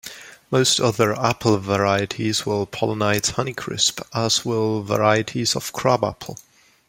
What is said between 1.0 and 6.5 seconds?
apple varieties will pollenize Honeycrisp, as will varieties of crabapple.